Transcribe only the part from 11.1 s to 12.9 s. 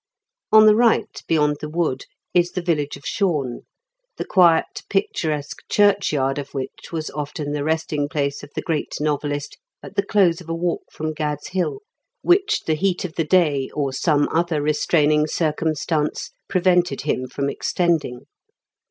Gad's Hill which the